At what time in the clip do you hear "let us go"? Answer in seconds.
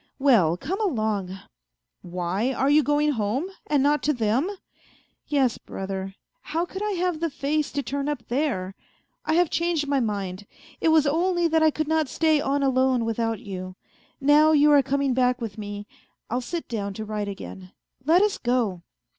18.03-18.81